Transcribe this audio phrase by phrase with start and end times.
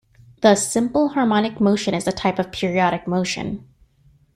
[0.41, 3.67] Thus simple harmonic motion is a type of periodic motion.